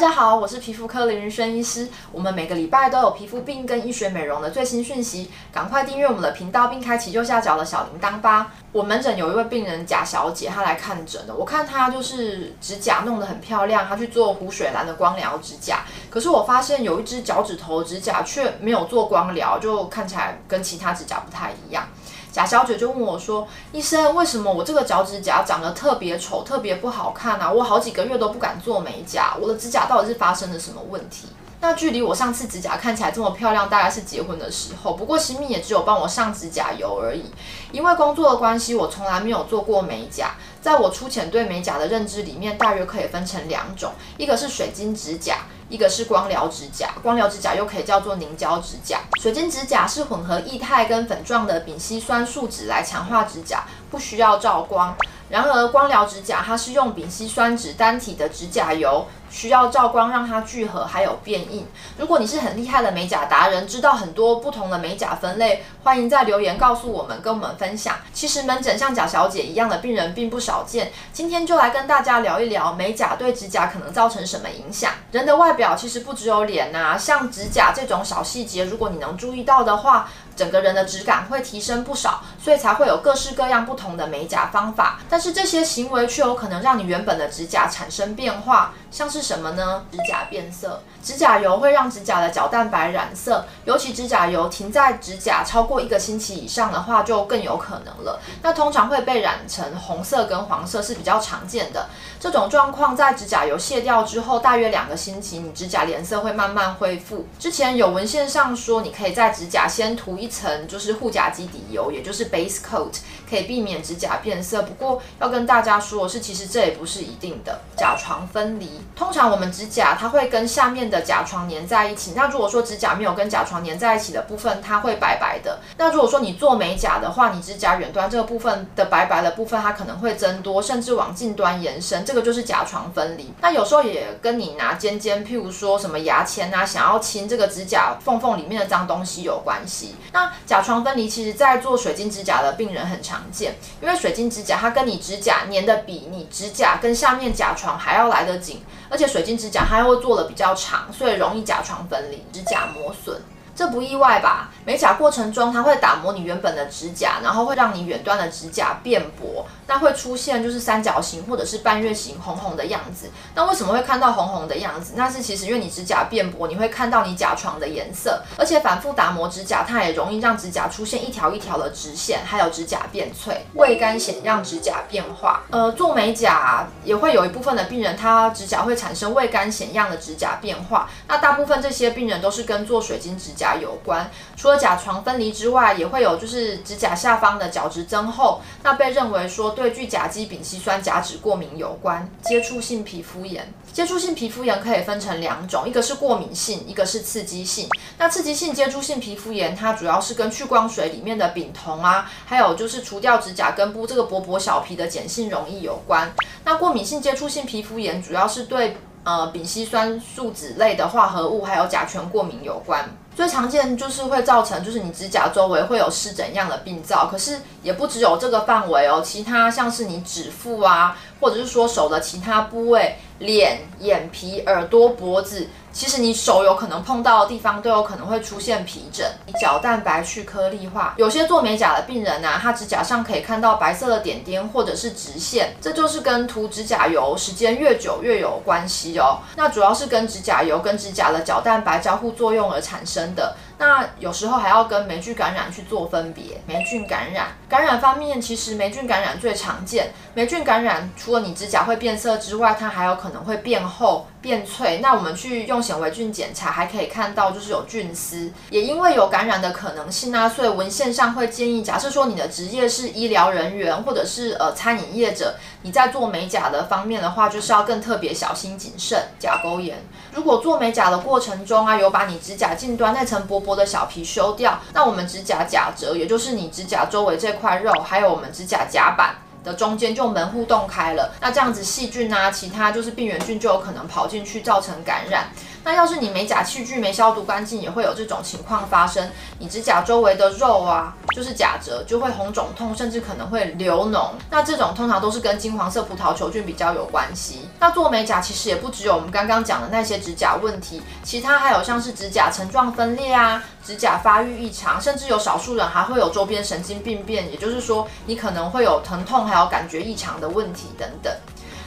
[0.00, 1.86] 大家好，我是皮肤科林云轩医师。
[2.10, 8.50] 我们每个礼拜都有皮肤病跟医学美容的最新讯息，赶快订阅我们的频道，并开启右下角的小铃铛吧。
[8.72, 11.34] 我门诊有一位病人贾小姐，她来看诊的。
[11.34, 15.80] 我看她就是指甲弄得很漂亮，她去做湖水蓝的光疗指甲。
[16.08, 21.86] 可是我发现有一只脚趾头指甲却没有做光疗，就看起来跟其他指甲不太一样。
[22.32, 27.50] 贾小姐就问我说：“医生，为什么我这个脚趾甲长得特别丑、特别不好看啊？
[27.50, 31.28] 我好几个月都不敢做美甲，我的指甲到底是发生了什么问题？”
[31.60, 34.94] 那距离我上次指甲看起来这么漂亮，大概是结婚的时候。
[34.94, 37.24] 不过新秘也只有帮我上指甲油而已，
[37.70, 40.36] 因为工作的关系，我从来没有做过美甲。
[40.62, 45.38] 在我粗浅对美甲的认知里面，大约可以分成两种，一个是水晶指甲。
[45.68, 49.02] 一个是光疗指甲，光疗指甲又可以叫做凝胶指甲。
[49.20, 54.96] 水晶指甲是混合液态跟粉状的丙烯酸树脂来强化指甲，不需要照光。
[55.30, 59.06] 然而光疗指甲它是用丙烯酸酯单体的指甲油。
[59.30, 61.64] 需要照光让它聚合，还有变硬。
[61.96, 67.94] 如果你是很厉害的美甲达人，知道很多不同的美甲分类，欢迎在留言告诉我们，跟我们分享。
[68.12, 74.90] 其实门诊像贾小姐一样的病人并不少见，今天就来跟大家聊一聊美甲对指甲可能造成什么影响。
[75.12, 80.10] 人的外表其实不只有脸呐，像指甲这种小细节，如果你能注意到的话，
[80.40, 84.98] 整个人的质感会提升不少，所以才会有各式各样不同的美甲方法。
[85.06, 89.84] 但是这些行为却有可能让你原本的指甲产生变化，像是什么呢？
[89.92, 98.20] 指甲变色，指甲油会让指甲的角蛋白染色，尤其指甲油停在指甲超过一个星期以上的话，就更有可能了。
[98.42, 101.88] 那通常会被染成红色跟黄色是比较常见的。
[102.18, 107.26] 这种状况在指甲油卸掉之后，大约两个星期，你指甲颜色会慢慢恢复。
[107.38, 112.96] 之前有文献上说，你可以在指甲先涂一层就是护甲基底油，也就是 base coat，
[113.28, 114.62] 可以避免指甲变色。
[114.62, 117.60] 不过要跟大家说的是，其实这也不是一定的。
[117.76, 122.12] 甲床分离，通常我们指甲它会跟下面的甲床粘在一起。
[122.14, 125.60] 那如果说指甲没有跟甲床粘在一起的部分，它会白白的。
[125.76, 132.04] 那如果说你做美甲的话，你指甲远端这个部分的白白的部分，它可能会增多，甚至往近端延伸。
[132.04, 133.32] 这个就是甲床分离。
[133.40, 139.94] 那有时候也跟你拿尖尖，譬如说什么牙签啊，想要清这个指甲缝缝里面的脏东西有关系。
[140.12, 153.20] 那甲床分离其实，在做水晶指甲的病人很常见，因为水晶指甲它跟你指甲粘的比你指甲跟下面甲床还要来得紧，而且水晶指甲它又做的比较长，所以容易甲床分离、指甲磨损。
[153.60, 154.48] 这不意外吧？
[154.64, 163.10] 美甲过程中，它会打磨你原本的指甲，然后会让你远端的指甲变薄，那会出现就是三角形或者是半月形红红的样子。
[163.34, 164.94] 那为什么会看到红红的样子？
[164.96, 173.44] 那是其实因为你指甲变薄，你会看到你甲床的颜色，而且反复打磨指甲，它也容易让指甲出现一条一条的直线，还有指甲变脆。
[173.56, 180.88] 味干显让指甲变化，呃，做美甲也会有一部分的病人，他指甲会产生味干显样的指甲变化。
[181.06, 192.08] 那大部分这些病人都是跟做水晶指甲有关，除了甲床分离之外，也会有就是指甲下方的角质增厚，那被认为说对聚甲基丙烯酸甲酯过敏有关。
[192.22, 197.68] 接触性皮肤炎，接触性皮肤炎可以分成两种，一个是过敏性，一个是刺激性。
[197.98, 206.12] 那刺激性接触性皮肤炎，它主要是跟去光水里面的丙酮啊，还有就是除掉指甲根部这个薄薄小皮的碱性溶液有关。
[206.44, 212.88] 那过敏性接触性皮肤炎主要是对呃丙烯酸树脂类的化合物还有甲醛过敏有关。
[213.14, 222.96] 最常见就是会造成，就是你指甲周围会有湿疹样的病灶，可是也不只有这个范围哦，其他像是你指腹啊，或者是说手的其他部位。
[223.20, 229.06] 脸、眼皮、耳朵、脖子，其实你手有可能碰到的地方都有可能会出现皮疹。
[229.38, 239.18] 角蛋白去颗粒化，有些做美甲的病人啊，他指甲上可以看到白色的点点或者是直线，这就是跟涂指甲油时间越久越有关系哦。
[239.36, 243.34] 那主要是跟指甲油跟指甲的角蛋白交互作用而产生真的。
[243.60, 246.40] 那有时候还要跟霉菌感染去做分别。
[246.46, 249.90] 霉菌感染，感染方面其实霉菌感染最常见。
[250.14, 254.78] 霉菌感染除了你指甲会变色之外，它还有可能会变厚、变脆。
[254.78, 258.32] 那我们去用显微镜检查，还可以看到就是有菌丝。
[258.48, 268.98] 也因为有感染的可能性啊，所以文献上会建议，假设说你的职业是医疗人员或者是呃餐饮业者，你在做美甲的方面的话，就是要更特别小心谨慎。
[269.18, 269.76] 甲沟炎，
[270.14, 279.16] 如果做美甲的过程中啊，有把你指甲近端那层薄薄的小皮修掉，那我们指甲甲折，也就是你指甲周围这块肉，还有我们指甲甲板。
[279.42, 285.28] 的中间就门户洞开了，那这样子细菌啊，其他就是病原菌就有可能跑进去造成感染。
[285.62, 289.10] 那要是你美甲器具没消毒干净，也会有这种情况发生。
[289.38, 294.12] 你指甲周围的肉啊，就是甲褶，就会红肿痛，甚至可能会流脓。
[294.30, 297.46] 那这种通常都是跟金黄色葡萄球菌比较有关系。
[297.58, 311.14] 那做美甲其实也不只有我们刚刚讲的那些指甲问题，其他还有像是指甲层状分裂啊，指甲发育异常，甚至有少数人还会有周边神经病变，也就是说你可能会有疼痛，还有感觉异常的问题等等。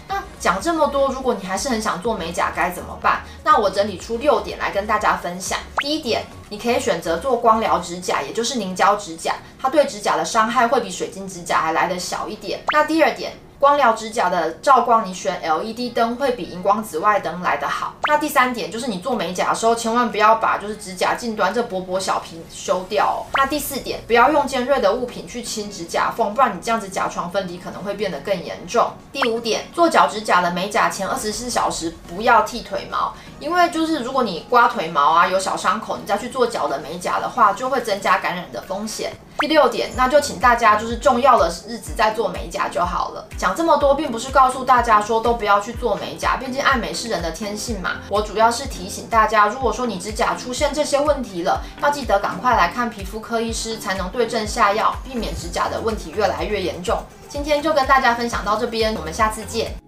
[0.07, 3.21] 那讲这么多，如果你还是很想做美甲，该怎么办？
[3.43, 5.57] 那我整理出六点来跟大家分享。
[5.77, 12.59] 第一点，你可以选择做光疗指甲，也就是凝胶指甲，它对指甲的伤害会比水晶指甲还来得小一点。
[12.73, 13.31] 那第二点。
[13.63, 17.93] 光疗指甲的照光，你选 LED 灯会比荧光紫外灯来得好。
[18.07, 23.23] 那第三点就是你做美甲的时候，千万不要把就是指甲近端这薄薄小皮修掉哦。
[23.37, 28.91] 那第四点，不要用尖锐的物品去清指甲缝，不然你这样子甲床分离可能会变得更严重。
[29.13, 39.11] 第五点，做脚指甲的美甲前二十四小时不要剃腿毛，因为就是如果你刮腿毛啊有小伤口，你再去做脚的美甲的话，就会增加感染的风险。
[39.39, 43.27] 第六点，那就请大家就是重要的日子再做美甲就好了。
[43.37, 47.97] 讲这么多，并不是告诉大家说都不要去做美甲，毕竟爱美是人的天性嘛。
[48.07, 57.03] 我主要是提醒大家，如果说你指甲出现这些问题了，要记得赶快来看皮肤科医师，才能对症下药，避免指甲的问题越来越严重。
[57.27, 59.82] 今天就跟大家分享到这边，我们下次见。